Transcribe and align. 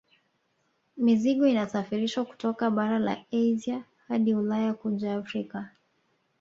Mizigo 0.97 1.47
inasafirishwa 1.47 2.25
kutoka 2.25 2.69
bara 2.71 2.99
la 2.99 3.25
Asia 3.33 3.83
na 4.09 4.39
Ulaya 4.39 4.73
kuja 4.73 5.15
Afrika 5.15 5.69